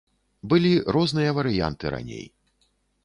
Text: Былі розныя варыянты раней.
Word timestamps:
Былі 0.53 0.71
розныя 0.95 1.35
варыянты 1.41 1.85
раней. 1.97 2.25